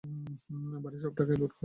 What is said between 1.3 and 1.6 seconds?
লুট হয়েছে।